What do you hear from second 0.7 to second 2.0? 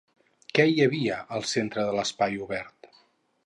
havia al centre de